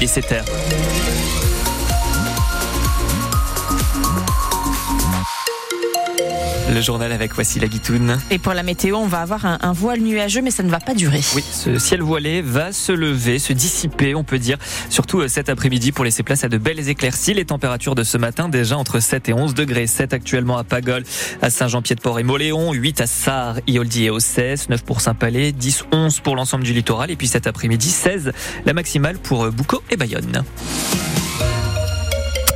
Il 0.00 0.04
est 0.04 0.06
7 0.06 0.30
heures. 0.30 0.44
Le 6.74 6.82
journal 6.82 7.12
avec 7.12 7.34
voici 7.34 7.58
la 7.58 7.66
guitoune. 7.66 8.18
Et 8.30 8.38
pour 8.38 8.52
la 8.52 8.62
météo, 8.62 8.96
on 8.96 9.06
va 9.06 9.20
avoir 9.20 9.46
un, 9.46 9.72
voile 9.72 10.00
nuageux, 10.00 10.42
mais 10.42 10.50
ça 10.50 10.62
ne 10.62 10.70
va 10.70 10.80
pas 10.80 10.94
durer. 10.94 11.20
Oui, 11.34 11.42
ce 11.50 11.78
ciel 11.78 12.02
voilé 12.02 12.42
va 12.42 12.72
se 12.72 12.92
lever, 12.92 13.38
se 13.38 13.54
dissiper, 13.54 14.14
on 14.14 14.22
peut 14.22 14.38
dire. 14.38 14.58
Surtout 14.90 15.20
euh, 15.20 15.28
cet 15.28 15.48
après-midi 15.48 15.92
pour 15.92 16.04
laisser 16.04 16.22
place 16.22 16.44
à 16.44 16.48
de 16.48 16.58
belles 16.58 16.88
éclaircies. 16.88 17.32
Les 17.32 17.46
températures 17.46 17.94
de 17.94 18.02
ce 18.02 18.18
matin 18.18 18.50
déjà 18.50 18.76
entre 18.76 19.00
7 19.00 19.30
et 19.30 19.32
11 19.32 19.54
degrés. 19.54 19.86
7 19.86 20.12
actuellement 20.12 20.58
à 20.58 20.64
Pagol, 20.64 21.04
à 21.40 21.48
Saint-Jean-Pied-de-Port 21.48 22.18
et 22.18 22.22
Moléon, 22.22 22.72
8 22.72 23.00
à 23.00 23.06
Sarre, 23.06 23.56
Ioldi 23.66 24.04
et 24.04 24.10
Ossès, 24.10 24.68
9 24.68 24.84
pour 24.84 25.00
Saint-Palais, 25.00 25.52
10, 25.52 25.84
11 25.90 26.20
pour 26.20 26.36
l'ensemble 26.36 26.64
du 26.64 26.74
littoral. 26.74 27.10
Et 27.10 27.16
puis 27.16 27.28
cet 27.28 27.46
après-midi, 27.46 27.88
16 27.88 28.32
la 28.66 28.72
maximale 28.74 29.18
pour 29.18 29.44
euh, 29.44 29.50
Boucault 29.50 29.82
et 29.90 29.96
Bayonne. 29.96 30.44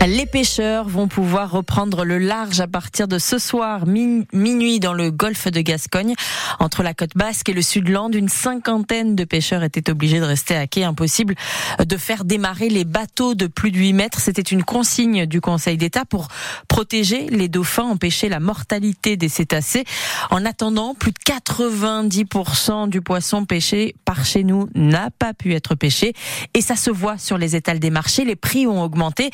Les 0.07 0.27
pêcheurs 0.27 0.89
vont 0.89 1.07
pouvoir 1.07 1.53
reprendre 1.53 2.05
le 2.05 2.19
large 2.19 2.59
à 2.59 2.67
partir 2.67 3.07
de 3.07 3.19
ce 3.19 3.39
soir, 3.39 3.87
minuit, 3.87 4.81
dans 4.81 4.95
le 4.95 5.13
golfe 5.13 5.47
de 5.47 5.61
Gascogne. 5.61 6.15
Entre 6.59 6.83
la 6.83 6.93
côte 6.93 7.13
basque 7.15 7.49
et 7.49 7.53
le 7.53 7.63
sud-land, 7.63 8.11
une 8.11 8.29
cinquantaine 8.29 9.15
de 9.15 9.23
pêcheurs 9.23 9.63
étaient 9.63 9.91
obligés 9.91 10.19
de 10.19 10.25
rester 10.25 10.57
à 10.57 10.67
quai. 10.67 10.83
Impossible 10.83 11.37
de 11.79 11.97
faire 11.97 12.25
démarrer 12.25 12.69
les 12.69 12.85
bateaux 12.85 13.37
de 13.37 13.47
plus 13.47 13.71
de 13.71 13.79
8 13.79 13.93
mètres. 13.93 14.19
C'était 14.19 14.43
une 14.43 14.65
consigne 14.65 15.25
du 15.27 15.41
Conseil 15.41 15.77
d'État 15.77 16.05
pour 16.05 16.27
protéger 16.67 17.29
les 17.29 17.49
dauphins, 17.49 17.85
empêcher 17.85 18.29
la 18.29 18.41
mortalité 18.41 19.17
des 19.17 19.29
cétacés. 19.29 19.85
En 20.31 20.45
attendant, 20.45 20.95
plus 20.95 21.13
de 21.13 21.19
90% 21.19 22.89
du 22.89 23.03
poisson 23.03 23.45
pêché 23.45 23.95
par 24.05 24.25
chez 24.25 24.43
nous 24.43 24.69
n'a 24.75 25.11
pas 25.17 25.33
pu 25.33 25.55
être 25.55 25.77
pêché. 25.77 26.13
Et 26.55 26.61
ça 26.61 26.75
se 26.75 26.91
voit 26.91 27.19
sur 27.19 27.39
les 27.39 27.55
étals 27.55 27.79
des 27.79 27.91
marchés. 27.91 28.25
Les 28.25 28.37
prix 28.37 28.67
ont 28.67 28.83
augmenté. 28.83 29.31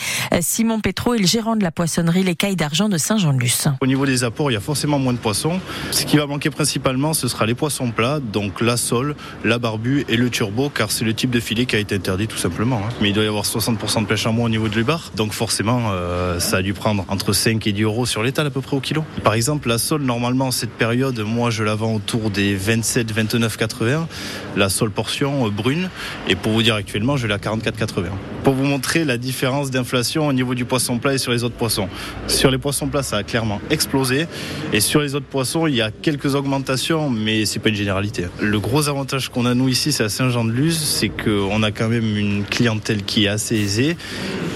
Simon 0.58 0.80
Petro 0.80 1.14
est 1.14 1.18
le 1.18 1.26
gérant 1.28 1.54
de 1.54 1.62
la 1.62 1.70
poissonnerie 1.70 2.24
Les 2.24 2.34
Cailles 2.34 2.56
d'Argent 2.56 2.88
de 2.88 2.98
Saint-Jean-de-Luz. 2.98 3.68
Au 3.80 3.86
niveau 3.86 4.06
des 4.06 4.24
apports, 4.24 4.50
il 4.50 4.54
y 4.54 4.56
a 4.56 4.60
forcément 4.60 4.98
moins 4.98 5.12
de 5.12 5.18
poissons. 5.18 5.60
Ce 5.92 6.04
qui 6.04 6.16
va 6.16 6.26
manquer 6.26 6.50
principalement, 6.50 7.14
ce 7.14 7.28
sera 7.28 7.46
les 7.46 7.54
poissons 7.54 7.92
plats, 7.92 8.18
donc 8.18 8.60
la 8.60 8.76
sole, 8.76 9.14
la 9.44 9.60
barbu 9.60 10.04
et 10.08 10.16
le 10.16 10.30
turbo, 10.30 10.68
car 10.68 10.90
c'est 10.90 11.04
le 11.04 11.14
type 11.14 11.30
de 11.30 11.38
filet 11.38 11.64
qui 11.64 11.76
a 11.76 11.78
été 11.78 11.94
interdit 11.94 12.26
tout 12.26 12.38
simplement. 12.38 12.78
Hein. 12.78 12.92
Mais 13.00 13.10
il 13.10 13.12
doit 13.12 13.22
y 13.22 13.28
avoir 13.28 13.44
60% 13.44 14.02
de 14.02 14.06
pêche 14.06 14.26
en 14.26 14.32
moins 14.32 14.46
au 14.46 14.48
niveau 14.48 14.68
de 14.68 14.74
l'Ubar, 14.74 15.12
donc 15.14 15.32
forcément, 15.32 15.92
euh, 15.92 16.40
ça 16.40 16.56
a 16.56 16.62
dû 16.62 16.72
prendre 16.72 17.04
entre 17.06 17.32
5 17.32 17.64
et 17.68 17.72
10 17.72 17.82
euros 17.84 18.04
sur 18.04 18.24
l'étal 18.24 18.44
à 18.44 18.50
peu 18.50 18.60
près 18.60 18.76
au 18.76 18.80
kilo. 18.80 19.04
Par 19.22 19.34
exemple, 19.34 19.68
la 19.68 19.78
sole, 19.78 20.02
normalement, 20.02 20.50
cette 20.50 20.72
période, 20.72 21.20
moi, 21.20 21.50
je 21.50 21.62
la 21.62 21.76
vends 21.76 21.94
autour 21.94 22.30
des 22.30 22.56
27, 22.56 23.12
29, 23.12 23.56
80. 23.56 24.08
La 24.56 24.68
sole 24.68 24.90
portion 24.90 25.46
euh, 25.46 25.50
brune, 25.50 25.88
et 26.28 26.34
pour 26.34 26.50
vous 26.50 26.64
dire 26.64 26.74
actuellement, 26.74 27.16
je 27.16 27.28
l'ai 27.28 27.34
à 27.34 27.38
44, 27.38 27.76
80. 27.76 28.08
Pour 28.42 28.54
vous 28.54 28.64
montrer 28.64 29.04
la 29.04 29.18
différence 29.18 29.70
d'inflation 29.70 30.26
au 30.26 30.32
niveau 30.32 30.47
du 30.54 30.64
poisson 30.64 30.98
plat 30.98 31.14
et 31.14 31.18
sur 31.18 31.32
les 31.32 31.44
autres 31.44 31.54
poissons. 31.54 31.88
Sur 32.26 32.50
les 32.50 32.58
poissons 32.58 32.88
plats, 32.88 33.02
ça 33.02 33.16
a 33.18 33.22
clairement 33.22 33.60
explosé. 33.70 34.26
Et 34.72 34.80
sur 34.80 35.00
les 35.00 35.14
autres 35.14 35.26
poissons, 35.26 35.66
il 35.66 35.74
y 35.74 35.82
a 35.82 35.90
quelques 35.90 36.34
augmentations, 36.34 37.10
mais 37.10 37.44
c'est 37.46 37.58
pas 37.58 37.68
une 37.68 37.74
généralité. 37.74 38.26
Le 38.40 38.60
gros 38.60 38.88
avantage 38.88 39.28
qu'on 39.28 39.46
a 39.46 39.54
nous 39.54 39.68
ici, 39.68 39.92
c'est 39.92 40.04
à 40.04 40.08
Saint-Jean-de-Luz, 40.08 40.78
c'est 40.78 41.08
qu'on 41.08 41.62
a 41.62 41.70
quand 41.70 41.88
même 41.88 42.16
une 42.16 42.44
clientèle 42.44 43.02
qui 43.04 43.24
est 43.24 43.28
assez 43.28 43.56
aisée. 43.56 43.96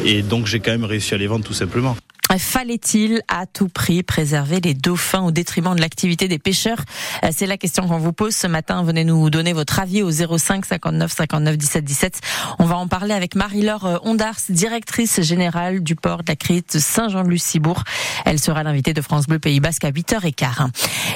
Et 0.04 0.22
donc 0.22 0.46
j'ai 0.46 0.60
quand 0.60 0.72
même 0.72 0.84
réussi 0.84 1.14
à 1.14 1.18
les 1.18 1.26
vendre 1.26 1.44
tout 1.44 1.54
simplement. 1.54 1.96
Fallait-il 2.38 3.22
à 3.28 3.46
tout 3.46 3.68
prix 3.68 4.02
préserver 4.02 4.60
les 4.60 4.74
dauphins 4.74 5.22
au 5.22 5.30
détriment 5.30 5.74
de 5.74 5.80
l'activité 5.80 6.28
des 6.28 6.38
pêcheurs 6.38 6.78
euh, 7.24 7.28
C'est 7.32 7.46
la 7.46 7.56
question 7.56 7.86
qu'on 7.86 7.98
vous 7.98 8.12
pose 8.12 8.34
ce 8.34 8.46
matin. 8.46 8.82
Venez 8.82 9.04
nous 9.04 9.28
donner 9.30 9.52
votre 9.52 9.78
avis 9.78 10.02
au 10.02 10.10
05 10.10 10.64
59 10.64 11.12
59 11.12 11.56
17 11.56 11.84
17. 11.84 12.20
On 12.58 12.64
va 12.64 12.76
en 12.76 12.88
parler 12.88 13.14
avec 13.14 13.34
Marie-Laure 13.34 13.86
euh, 13.86 13.96
Ondars, 14.02 14.36
directrice 14.48 15.20
générale 15.20 15.82
du 15.82 15.94
port 15.94 16.18
de 16.18 16.28
la 16.28 16.36
Crite 16.36 16.78
Saint-Jean-de-Luz-Cibourg. 16.78 17.82
Elle 18.24 18.38
sera 18.38 18.62
l'invitée 18.62 18.94
de 18.94 19.00
France 19.02 19.26
Bleu 19.26 19.38
Pays 19.38 19.60
Basque 19.60 19.84
à 19.84 19.90
8h15. 19.90 20.68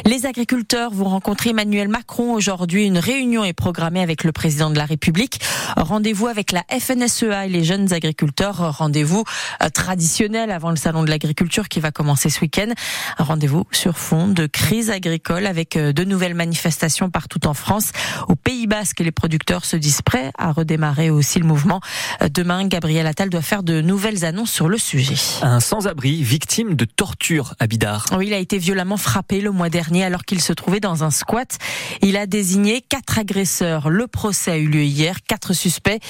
Les 0.05 0.27
agriculteurs 0.27 0.93
vont 0.93 1.09
rencontrer 1.09 1.51
Emmanuel 1.51 1.89
Macron 1.89 2.33
aujourd'hui. 2.35 2.87
Une 2.87 2.99
réunion 2.99 3.45
est 3.45 3.53
programmée 3.53 4.03
avec 4.03 4.25
le 4.25 4.33
président 4.33 4.71
de 4.71 4.77
la 4.77 4.85
République. 4.85 5.41
Rendez-vous 5.77 6.27
avec 6.27 6.53
la 6.53 6.65
FNSEA 6.71 7.47
et 7.47 7.49
les 7.49 7.65
jeunes 7.65 7.93
agriculteurs. 7.93 8.77
Rendez-vous 8.79 9.25
euh, 9.63 9.69
traditionnel 9.69 10.51
avant 10.51 10.71
le 10.71 10.77
salon 10.77 11.05
de 11.05 11.06
l'agriculture 11.11 11.69
qui 11.69 11.81
va 11.81 11.91
commencer 11.91 12.31
ce 12.31 12.41
week-end. 12.41 12.73
Un 13.19 13.25
rendez-vous 13.25 13.65
sur 13.73 13.99
fond 13.99 14.29
de 14.29 14.47
crise 14.47 14.91
agricole 14.91 15.47
avec 15.47 15.77
euh, 15.77 15.93
de 15.93 16.05
nouvelles 16.05 16.35
manifestations 16.35 17.11
partout 17.11 17.47
en 17.47 17.55
France. 17.55 17.91
Au 18.29 18.37
Pays 18.37 18.67
Basque, 18.67 19.01
les 19.01 19.13
producteurs 19.13 19.65
se 19.65 19.77
disent 19.77 20.03
prêts 20.03 20.31
à 20.39 20.53
redémarrer 20.53 21.11
aussi 21.11 21.39
le 21.39 21.47
mouvement. 21.47 21.81
Euh, 22.23 22.29
demain, 22.29 22.67
Gabriel 22.67 23.07
Attal 23.07 23.31
doit 23.31 23.43
faire 23.43 23.63
de 23.63 23.81
nouvelles 23.81 24.25
annonces 24.25 24.51
sur 24.51 24.69
le 24.69 24.79
sujet. 24.79 25.17
Un 25.43 25.61
sans-abri 25.61 26.23
victime 26.23 26.75
de 26.75 26.85
torture 26.85 27.55
à 27.59 27.67
Bidart. 27.67 28.07
Oui, 28.17 28.29
il 28.29 28.35
a 28.35 28.39
été 28.39 28.59
violemment 28.59 28.97
frappé 28.97 29.41
le 29.41 29.51
mois 29.51 29.69
dernier 29.69 30.05
alors 30.05 30.25
qu'il 30.25 30.41
se 30.41 30.53
trouvait 30.53 30.81
dans 30.81 31.05
un 31.05 31.11
squat. 31.11 31.59
Il 32.03 32.17
a 32.17 32.27
désigné 32.27 32.81
quatre 32.81 33.19
agresseurs. 33.19 33.91
Le 33.91 34.07
procès 34.07 34.53
a 34.53 34.57
eu 34.57 34.69
lieu 34.69 34.83
hier. 34.83 35.17
Quatre 35.27 35.53
suspects 35.53 36.01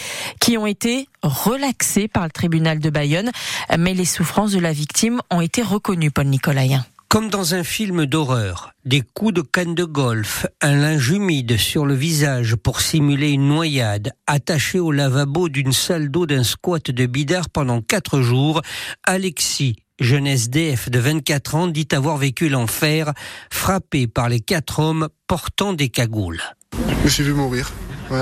qui 0.41 0.59
ont 0.59 0.67
été 0.67 1.09
relaxés 1.27 2.09
par 2.09 2.25
le 2.25 2.31
tribunal 2.31 2.79
de 2.79 2.91
Bayonne. 2.91 3.31
Mais 3.79 3.95
les 3.95 4.05
souffrances 4.05 4.53
de 4.53 4.61
la 4.61 4.73
victime 4.73 5.21
ont 5.31 5.41
été 5.41 5.63
reconnues, 5.63 6.11
Paul 6.11 6.27
Nicolaïen. 6.27 6.85
Comme 7.09 7.31
dans 7.31 7.55
un 7.55 7.63
film 7.63 8.05
d'horreur, 8.05 8.73
des 8.85 9.01
coups 9.01 9.33
de 9.33 9.41
canne 9.41 9.77
de 9.77 9.85
golf, 9.85 10.45
un 10.61 10.75
linge 10.75 11.11
humide 11.11 11.57
sur 11.57 11.87
le 11.87 11.95
visage 11.95 12.57
pour 12.57 12.81
simuler 12.81 13.31
une 13.31 13.47
noyade, 13.47 14.11
attaché 14.27 14.81
au 14.81 14.91
lavabo 14.91 15.49
d'une 15.49 15.73
salle 15.73 16.11
d'eau 16.11 16.27
d'un 16.27 16.43
squat 16.43 16.91
de 16.91 17.07
bidard 17.07 17.49
pendant 17.49 17.81
quatre 17.81 18.23
jours, 18.23 18.61
Alexis, 19.05 19.77
jeune 20.01 20.27
SDF 20.27 20.91
de 20.91 20.99
24 20.99 21.55
ans, 21.55 21.67
dit 21.69 21.89
avoir 21.93 22.17
vécu 22.17 22.49
l'enfer, 22.49 23.13
frappé 23.51 24.09
par 24.09 24.29
les 24.29 24.41
quatre 24.41 24.81
hommes 24.81 25.09
portant 25.29 25.73
des 25.73 25.89
cagoules. 25.89 26.43
Je 26.73 27.05
me 27.05 27.09
suis 27.09 27.23
vu 27.23 27.35
mourir. 27.35 27.73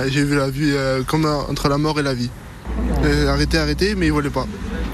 j'ai 0.08 0.24
vu 0.24 0.36
la 0.36 0.50
vie 0.50 0.72
euh, 0.72 1.02
comme 1.02 1.24
entre 1.24 1.68
la 1.70 1.78
mort 1.78 1.98
et 1.98 2.02
la 2.02 2.14
vie. 2.14 2.30
Euh, 3.04 3.28
arrêtez, 3.28 3.58
arrêtez, 3.58 3.94
mais 3.94 4.06
ils 4.06 4.12
voulaient 4.12 4.30
pas. 4.30 4.46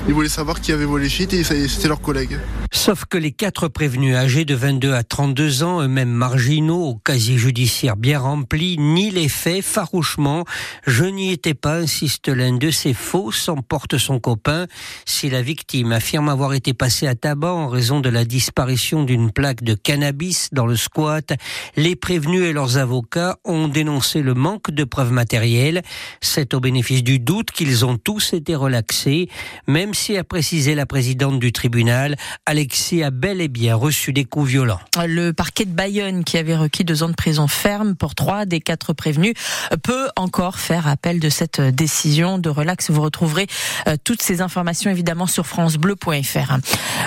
Ils 0.09 0.15
voulaient 0.15 0.29
savoir 0.29 0.61
qui 0.61 0.73
avait 0.73 0.85
volé 0.85 1.09
shit 1.09 1.33
et 1.33 1.45
c'était 1.45 1.89
leurs 1.89 2.01
collègues. 2.01 2.39
Sauf 2.73 3.05
que 3.05 3.19
les 3.19 3.33
quatre 3.33 3.69
prévenus 3.69 4.15
âgés 4.15 4.45
de 4.45 4.55
22 4.55 4.95
à 4.95 5.03
32 5.03 5.65
ans, 5.65 5.83
eux-mêmes 5.83 6.11
marginaux, 6.11 6.85
au 6.85 6.95
casier 6.95 7.37
judiciaire 7.37 7.97
bien 7.97 8.21
rempli, 8.21 8.79
ni 8.79 9.11
les 9.11 9.29
faits 9.29 9.63
farouchement. 9.63 10.45
Je 10.87 11.05
n'y 11.05 11.33
étais 11.33 11.55
pas, 11.55 11.79
insiste 11.79 12.29
l'un 12.29 12.57
de 12.57 12.71
ces 12.71 12.95
faux, 12.95 13.33
s'emporte 13.33 13.99
son 13.99 14.21
copain. 14.21 14.67
Si 15.05 15.29
la 15.29 15.43
victime 15.43 15.93
affirme 15.93 16.29
avoir 16.29 16.55
été 16.55 16.73
passée 16.73 17.07
à 17.09 17.15
tabac 17.17 17.53
en 17.53 17.69
raison 17.69 18.01
de 18.01 18.09
la 18.09 18.25
disparition 18.25 19.03
d'une 19.03 19.33
plaque 19.33 19.65
de 19.65 19.75
cannabis 19.75 20.49
dans 20.53 20.67
le 20.67 20.77
squat, 20.77 21.33
les 21.77 21.97
prévenus 21.97 22.45
et 22.45 22.53
leurs 22.53 22.79
avocats 22.79 23.39
ont 23.45 23.69
dénoncé 23.69 24.23
le 24.23 24.35
manque 24.35 24.71
de 24.71 24.85
preuves 24.85 25.13
matérielles. 25.13 25.83
C'est 26.21 26.55
au 26.55 26.61
bénéfice 26.61 27.03
du 27.03 27.19
doute 27.19 27.51
qu'ils 27.51 27.85
ont 27.85 27.99
tous 27.99 28.33
été 28.33 28.55
relaxés, 28.55 29.29
même 29.67 29.90
si 29.95 30.17
a 30.17 30.25
précisé 30.25 30.75
la 30.75 30.87
présidente 30.87 31.39
du 31.39 31.53
tribunal, 31.53 32.17
Alexis 32.47 33.03
a 33.03 33.11
bel 33.11 33.41
et 33.41 33.49
bien 33.49 33.75
reçu 33.75 34.13
des 34.13 34.25
coups 34.25 34.49
violents. 34.49 34.81
Le 35.07 35.33
parquet 35.33 35.65
de 35.65 35.73
Bayonne, 35.73 36.25
qui 36.25 36.39
avait 36.39 36.57
requis 36.57 36.85
deux 36.85 37.03
ans 37.03 37.09
de 37.09 37.15
prison 37.15 37.49
ferme 37.49 37.95
pour 37.95 38.15
trois 38.15 38.47
des 38.47 38.61
quatre 38.61 38.93
prévenus, 38.93 39.35
peut 39.83 40.09
encore 40.17 40.59
faire 40.59 40.87
appel 40.87 41.21
de 41.21 41.29
cette 41.29 41.61
décision 41.61 42.39
de 42.39 42.49
relax. 42.49 42.91
Vous 42.91 43.03
retrouverez 43.03 43.47
euh, 43.89 43.97
toutes 44.03 44.23
ces 44.23 44.41
informations 44.41 44.91
évidemment 44.91 45.27
sur 45.27 45.47
francebleu.fr. 45.47 46.57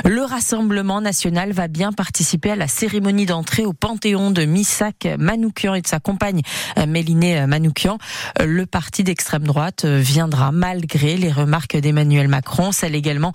Le 0.05 0.21
Rassemblement 0.23 1.01
national 1.01 1.51
va 1.51 1.67
bien 1.67 1.91
participer 1.91 2.51
à 2.51 2.55
la 2.55 2.67
cérémonie 2.67 3.25
d'entrée 3.25 3.65
au 3.65 3.73
Panthéon 3.73 4.31
de 4.31 4.45
Missak 4.45 5.07
Manoukian 5.17 5.75
et 5.75 5.81
de 5.81 5.87
sa 5.87 5.99
compagne 5.99 6.41
euh, 6.77 6.85
Mélinée 6.85 7.45
Manoukian. 7.47 7.97
Euh, 8.41 8.45
le 8.45 8.65
parti 8.65 9.03
d'extrême 9.03 9.43
droite 9.43 9.85
viendra 9.85 10.51
malgré 10.51 11.17
les 11.17 11.31
remarques 11.31 11.77
d'Emmanuel 11.77 12.27
Macron, 12.27 12.71
celle 12.73 12.95
également 12.95 13.33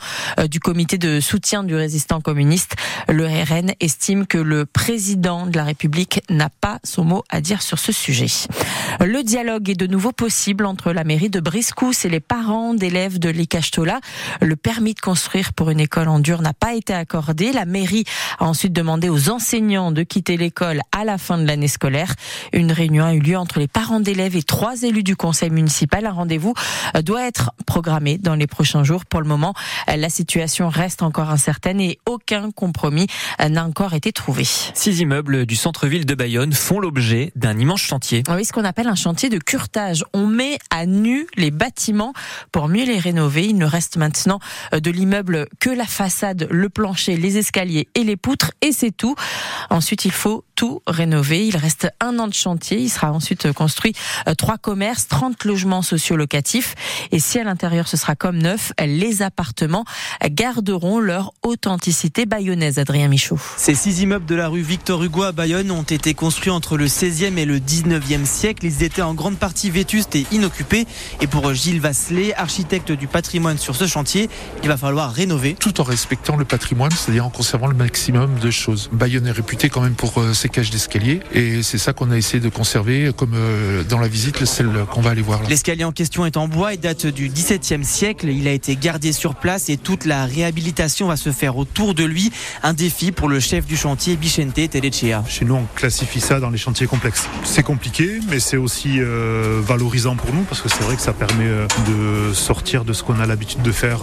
du 0.50 0.60
comité 0.60 0.98
de 0.98 1.20
soutien 1.20 1.64
du 1.64 1.74
résistant 1.74 2.20
communiste. 2.20 2.76
Le 3.08 3.26
RN 3.26 3.72
estime 3.80 4.26
que 4.26 4.38
le 4.38 4.66
président 4.66 5.46
de 5.46 5.56
la 5.56 5.64
République 5.64 6.20
n'a 6.28 6.50
pas 6.50 6.78
son 6.84 7.04
mot 7.04 7.24
à 7.30 7.40
dire 7.40 7.62
sur 7.62 7.78
ce 7.78 7.92
sujet. 7.92 8.26
Le 9.00 9.22
dialogue 9.22 9.70
est 9.70 9.74
de 9.74 9.86
nouveau 9.86 10.12
possible 10.12 10.66
entre 10.66 10.92
la 10.92 11.04
mairie 11.04 11.30
de 11.30 11.40
Briscous 11.40 12.04
et 12.04 12.08
les 12.08 12.20
parents 12.20 12.74
d'élèves 12.74 13.18
de 13.18 13.28
l'Icachtola. 13.28 14.00
Le 14.40 14.56
permis 14.56 14.94
de 14.94 15.00
construire 15.00 15.52
pour 15.52 15.70
une 15.70 15.80
école 15.80 16.08
en 16.08 16.18
dur 16.18 16.42
n'a 16.42 16.52
pas 16.52 16.74
été 16.74 16.92
accordé. 16.92 17.52
La 17.52 17.64
mairie 17.64 18.04
a 18.38 18.44
ensuite 18.44 18.72
demandé 18.72 19.08
aux 19.08 19.30
enseignants 19.30 19.92
de 19.92 20.02
quitter 20.02 20.36
l'école 20.36 20.80
à 20.92 21.04
la 21.04 21.18
fin 21.18 21.38
de 21.38 21.46
l'année 21.46 21.68
scolaire. 21.68 22.14
Une 22.52 22.72
réunion 22.72 23.04
a 23.04 23.14
eu 23.14 23.20
lieu 23.20 23.36
entre 23.36 23.58
les 23.58 23.68
parents 23.68 24.00
d'élèves 24.00 24.36
et 24.36 24.42
trois 24.42 24.82
élus 24.82 25.04
du 25.04 25.16
conseil 25.16 25.50
municipal. 25.50 26.06
Un 26.06 26.12
rendez-vous 26.12 26.54
doit 27.04 27.26
être 27.26 27.52
programmé 27.66 28.18
dans 28.18 28.34
les 28.34 28.46
prochains 28.46 28.84
jours. 28.84 29.04
Pour 29.04 29.20
le 29.20 29.27
le 29.28 29.34
moment, 29.34 29.54
la 29.86 30.08
situation 30.08 30.68
reste 30.68 31.02
encore 31.02 31.30
incertaine 31.30 31.80
et 31.80 31.98
aucun 32.06 32.50
compromis 32.50 33.06
n'a 33.38 33.64
encore 33.64 33.92
été 33.92 34.10
trouvé. 34.12 34.44
Six 34.44 35.00
immeubles 35.00 35.44
du 35.44 35.54
centre-ville 35.54 36.06
de 36.06 36.14
Bayonne 36.14 36.52
font 36.52 36.80
l'objet 36.80 37.32
d'un 37.36 37.58
immense 37.58 37.82
chantier. 37.82 38.22
Oui, 38.30 38.44
ce 38.44 38.52
qu'on 38.52 38.64
appelle 38.64 38.86
un 38.86 38.94
chantier 38.94 39.28
de 39.28 39.38
curtage. 39.38 40.04
On 40.14 40.26
met 40.26 40.58
à 40.70 40.86
nu 40.86 41.26
les 41.36 41.50
bâtiments 41.50 42.12
pour 42.52 42.68
mieux 42.68 42.84
les 42.84 42.98
rénover. 42.98 43.46
Il 43.46 43.58
ne 43.58 43.66
reste 43.66 43.96
maintenant 43.96 44.40
euh, 44.72 44.80
de 44.80 44.90
l'immeuble 44.90 45.46
que 45.60 45.70
la 45.70 45.84
façade, 45.84 46.48
le 46.50 46.68
plancher, 46.68 47.16
les 47.16 47.36
escaliers 47.36 47.88
et 47.94 48.04
les 48.04 48.16
poutres 48.16 48.52
et 48.62 48.72
c'est 48.72 48.96
tout. 48.96 49.14
Ensuite, 49.70 50.04
il 50.04 50.12
faut 50.12 50.44
tout 50.58 50.82
rénover. 50.88 51.46
Il 51.46 51.56
reste 51.56 51.88
un 52.00 52.18
an 52.18 52.26
de 52.26 52.34
chantier. 52.34 52.78
Il 52.78 52.88
sera 52.88 53.12
ensuite 53.12 53.52
construit 53.52 53.92
euh, 54.26 54.34
trois 54.34 54.58
commerces, 54.58 55.06
30 55.06 55.44
logements 55.44 55.82
sociaux 55.82 56.16
locatifs. 56.16 56.74
Et 57.12 57.20
si 57.20 57.38
à 57.38 57.44
l'intérieur 57.44 57.86
ce 57.86 57.96
sera 57.96 58.16
comme 58.16 58.38
neuf, 58.38 58.72
les 58.84 59.22
appartements 59.22 59.84
garderont 60.28 60.98
leur 60.98 61.32
authenticité 61.44 62.26
bayonnaise. 62.26 62.78
Adrien 62.78 63.06
Michaud. 63.06 63.38
Ces 63.56 63.76
six 63.76 64.00
immeubles 64.00 64.26
de 64.26 64.34
la 64.34 64.48
rue 64.48 64.62
Victor 64.62 65.04
Hugo 65.04 65.22
à 65.22 65.30
Bayonne 65.30 65.70
ont 65.70 65.84
été 65.84 66.12
construits 66.14 66.50
entre 66.50 66.76
le 66.76 66.86
16e 66.86 67.38
et 67.38 67.44
le 67.44 67.60
19e 67.60 68.24
siècle. 68.24 68.66
Ils 68.66 68.82
étaient 68.82 69.02
en 69.02 69.14
grande 69.14 69.38
partie 69.38 69.70
vétustes 69.70 70.16
et 70.16 70.26
inoccupés. 70.32 70.88
Et 71.20 71.28
pour 71.28 71.54
Gilles 71.54 71.80
Vasselet, 71.80 72.34
architecte 72.34 72.90
du 72.90 73.06
patrimoine 73.06 73.58
sur 73.58 73.76
ce 73.76 73.86
chantier, 73.86 74.28
il 74.64 74.68
va 74.68 74.76
falloir 74.76 75.12
rénover. 75.12 75.54
Tout 75.54 75.80
en 75.80 75.84
respectant 75.84 76.34
le 76.34 76.44
patrimoine, 76.44 76.90
c'est-à-dire 76.90 77.26
en 77.26 77.30
conservant 77.30 77.68
le 77.68 77.76
maximum 77.76 78.40
de 78.40 78.50
choses. 78.50 78.90
Bayonne 78.90 79.28
est 79.28 79.30
réputé 79.32 79.68
quand 79.68 79.82
même 79.82 79.94
pour 79.94 80.20
ses 80.34 80.47
euh, 80.48 80.52
cages 80.58 80.70
d'escalier 80.70 81.20
et 81.32 81.62
c'est 81.62 81.78
ça 81.78 81.92
qu'on 81.92 82.10
a 82.10 82.16
essayé 82.16 82.40
de 82.40 82.48
conserver 82.48 83.10
comme 83.16 83.34
euh, 83.34 83.82
dans 83.84 83.98
la 83.98 84.08
visite, 84.08 84.44
celle 84.44 84.70
qu'on 84.90 85.00
va 85.00 85.10
aller 85.10 85.22
voir. 85.22 85.40
L'escalier 85.48 85.84
en 85.84 85.92
question 85.92 86.26
est 86.26 86.36
en 86.36 86.48
bois 86.48 86.74
et 86.74 86.76
date 86.76 87.06
du 87.06 87.28
17e 87.28 87.84
siècle. 87.84 88.28
Il 88.28 88.48
a 88.48 88.52
été 88.52 88.76
gardé 88.76 89.12
sur 89.12 89.34
place 89.34 89.68
et 89.68 89.76
toute 89.76 90.04
la 90.04 90.24
réhabilitation 90.24 91.08
va 91.08 91.16
se 91.16 91.30
faire 91.30 91.56
autour 91.56 91.94
de 91.94 92.04
lui. 92.04 92.30
Un 92.62 92.72
défi 92.72 93.12
pour 93.12 93.28
le 93.28 93.40
chef 93.40 93.66
du 93.66 93.76
chantier, 93.76 94.16
Bichente 94.16 94.70
Telechea. 94.70 95.24
Chez 95.28 95.44
nous, 95.44 95.54
on 95.54 95.66
classifie 95.74 96.20
ça 96.20 96.40
dans 96.40 96.50
les 96.50 96.58
chantiers 96.58 96.86
complexes. 96.86 97.28
C'est 97.44 97.62
compliqué, 97.62 98.20
mais 98.28 98.40
c'est 98.40 98.56
aussi 98.56 98.96
euh, 98.98 99.60
valorisant 99.62 100.16
pour 100.16 100.32
nous 100.34 100.42
parce 100.42 100.60
que 100.60 100.68
c'est 100.68 100.82
vrai 100.82 100.96
que 100.96 101.02
ça 101.02 101.12
permet 101.12 101.46
euh, 101.46 101.66
de 101.86 102.34
sortir 102.34 102.84
de 102.84 102.92
ce 102.92 103.02
qu'on 103.02 103.20
a 103.20 103.26
l'habitude 103.26 103.62
de 103.62 103.72
faire 103.72 104.00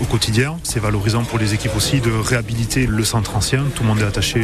au 0.00 0.04
quotidien. 0.04 0.56
C'est 0.62 0.80
valorisant 0.80 1.24
pour 1.24 1.38
les 1.38 1.54
équipes 1.54 1.76
aussi 1.76 2.00
de 2.00 2.10
réhabiliter 2.10 2.86
le 2.86 3.04
centre 3.04 3.36
ancien. 3.36 3.64
Tout 3.74 3.82
le 3.82 3.88
monde 3.88 4.00
est 4.00 4.04
attaché 4.04 4.42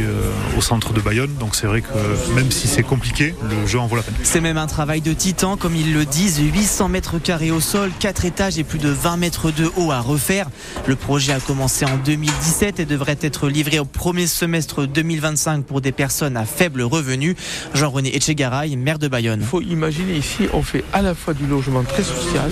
au 0.57 0.61
centre 0.61 0.93
de 0.93 1.01
Bayonne. 1.01 1.34
Donc 1.39 1.55
c'est 1.55 1.67
vrai 1.67 1.81
que 1.81 1.87
même 2.33 2.51
si 2.51 2.67
c'est 2.67 2.83
compliqué, 2.83 3.35
le 3.43 3.67
jeu 3.67 3.79
en 3.79 3.87
vaut 3.87 3.95
la 3.95 4.01
peine. 4.03 4.15
C'est 4.23 4.41
même 4.41 4.57
un 4.57 4.67
travail 4.67 5.01
de 5.01 5.13
titan, 5.13 5.57
comme 5.57 5.75
ils 5.75 5.93
le 5.93 6.05
disent, 6.05 6.39
800 6.39 6.89
mètres 6.89 7.19
carrés 7.19 7.51
au 7.51 7.59
sol, 7.59 7.91
4 7.99 8.25
étages 8.25 8.57
et 8.57 8.63
plus 8.63 8.79
de 8.79 8.89
20 8.89 9.17
mètres 9.17 9.51
de 9.51 9.69
haut 9.77 9.91
à 9.91 9.99
refaire. 9.99 10.47
Le 10.87 10.95
projet 10.95 11.33
a 11.33 11.39
commencé 11.39 11.85
en 11.85 11.97
2017 11.97 12.79
et 12.79 12.85
devrait 12.85 13.17
être 13.21 13.49
livré 13.49 13.79
au 13.79 13.85
premier 13.85 14.27
semestre 14.27 14.85
2025 14.85 15.65
pour 15.65 15.81
des 15.81 15.91
personnes 15.91 16.37
à 16.37 16.45
faible 16.45 16.81
revenu. 16.81 17.35
Jean-René 17.73 18.15
Echegaray, 18.15 18.75
maire 18.75 18.99
de 18.99 19.07
Bayonne. 19.07 19.41
Il 19.41 19.47
faut 19.47 19.61
imaginer 19.61 20.17
ici, 20.17 20.47
on 20.53 20.61
fait 20.61 20.83
à 20.93 21.01
la 21.01 21.15
fois 21.15 21.33
du 21.33 21.47
logement 21.47 21.83
très 21.83 22.03
social 22.03 22.51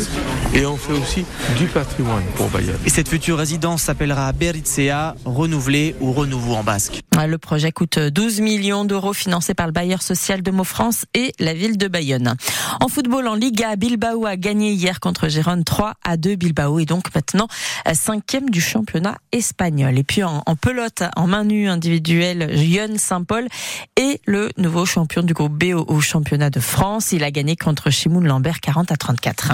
et 0.53 0.65
on 0.65 0.77
fait 0.77 0.93
aussi 0.93 1.25
du 1.57 1.65
patrimoine 1.67 2.23
pour 2.35 2.49
Bayonne. 2.49 2.77
Et 2.85 2.89
cette 2.89 3.07
future 3.07 3.37
résidence 3.37 3.83
s'appellera 3.83 4.31
Beritsea, 4.33 5.15
renouvelée 5.25 5.95
ou 6.01 6.11
renouveau 6.11 6.55
en 6.55 6.63
basque. 6.63 7.01
Le 7.25 7.37
projet 7.37 7.71
coûte 7.71 7.99
12 7.99 8.41
millions 8.41 8.72
d'euros 8.83 9.13
financés 9.13 9.53
par 9.53 9.67
le 9.67 9.71
bailleur 9.71 10.01
social 10.01 10.41
de 10.41 10.49
Maux-France 10.49 11.05
et 11.13 11.33
la 11.39 11.53
ville 11.53 11.77
de 11.77 11.87
Bayonne. 11.87 12.35
En 12.81 12.87
football, 12.87 13.27
en 13.27 13.35
Liga, 13.35 13.75
Bilbao 13.75 14.25
a 14.25 14.35
gagné 14.35 14.71
hier 14.71 14.99
contre 14.99 15.27
Gérone 15.27 15.63
3 15.63 15.93
à 16.03 16.17
2. 16.17 16.35
Bilbao 16.35 16.79
est 16.79 16.85
donc 16.85 17.13
maintenant 17.13 17.47
cinquième 17.93 18.49
du 18.49 18.61
championnat 18.61 19.15
espagnol. 19.31 19.97
Et 19.97 20.03
puis 20.03 20.23
en, 20.23 20.41
pelote, 20.59 21.03
en 21.15 21.27
main 21.27 21.43
nue 21.43 21.69
individuelle, 21.69 22.49
Yon 22.57 22.97
Saint-Paul 22.97 23.47
est 23.95 24.19
le 24.25 24.49
nouveau 24.57 24.85
champion 24.85 25.21
du 25.21 25.33
groupe 25.33 25.53
B 25.53 25.75
au, 25.75 26.01
championnat 26.01 26.49
de 26.49 26.59
France. 26.59 27.11
Il 27.11 27.23
a 27.23 27.29
gagné 27.29 27.55
contre 27.55 27.91
Chimoun 27.91 28.25
Lambert 28.25 28.59
40 28.59 28.91
à 28.91 28.97
34. 28.97 29.51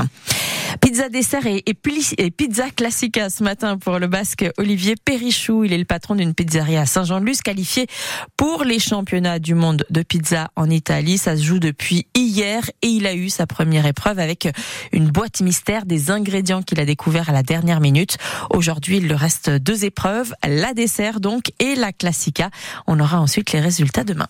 Pizza 0.82 1.10
dessert 1.10 1.46
et, 1.48 1.64
et, 1.66 2.32
pizza 2.32 2.70
classica 2.70 3.30
ce 3.30 3.44
matin 3.44 3.78
pour 3.78 4.00
le 4.00 4.08
basque 4.08 4.46
Olivier 4.58 4.96
Perrichou. 5.04 5.64
Il 5.64 5.74
est 5.74 5.78
le 5.78 5.86
patron 5.86 6.16
d'une 6.16 6.34
pizzeria 6.34 6.82
à 6.82 6.86
Saint-Jean-de-Luz 6.86 7.42
qualifié 7.42 7.88
pour 8.38 8.64
les 8.64 8.80
championnats 8.80 9.40
du 9.40 9.56
monde 9.56 9.86
de 9.90 10.04
pizza 10.04 10.52
en 10.56 10.70
Italie. 10.70 11.18
Ça 11.18 11.36
se 11.36 11.44
joue 11.44 11.60
depuis 11.60 12.08
hier 12.16 12.70
et 12.82 12.88
il 12.88 13.08
a 13.08 13.16
eu 13.16 13.30
sa 13.30 13.48
première 13.48 13.86
épreuve 13.86 14.20
avec 14.20 14.48
une 14.92 15.10
boîte 15.10 15.42
mystère 15.42 15.86
des 15.86 16.12
ingrédients 16.12 16.62
qu'il 16.62 16.80
a 16.80 16.86
découvert 16.86 17.30
à 17.30 17.34
la 17.34 17.44
dernière 17.44 17.82
minute. 17.82 18.18
Aujourd'hui, 18.50 18.98
il 18.98 19.08
lui 19.08 19.16
reste 19.16 19.50
deux 19.50 19.86
épreuves, 19.86 20.34
la 20.48 20.74
dessert 20.74 21.20
donc 21.20 21.52
et 21.60 21.76
la 21.76 21.92
classica. 21.92 22.50
On 22.88 23.00
aura 23.00 23.20
ensuite 23.20 23.52
les 23.52 23.60
résultats 23.60 24.04
demain. 24.04 24.28